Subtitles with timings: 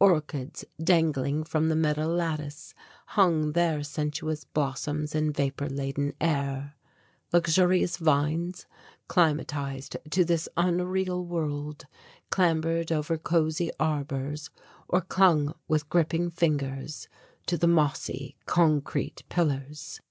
[0.00, 2.74] Orchids, dangling from the metal lattice,
[3.06, 6.76] hung their sensuous blossoms in vapour laden air.
[7.32, 8.66] Luxurious vines,
[9.08, 11.86] climatized to this unreal world,
[12.28, 14.50] clambered over cosy arbours,
[14.88, 17.08] or clung with gripping fingers
[17.46, 20.02] to the mossy concrete pillars.